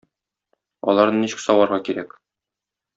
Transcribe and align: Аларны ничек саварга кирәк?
Аларны 0.93 1.21
ничек 1.25 1.45
саварга 1.47 1.81
кирәк? 1.91 2.21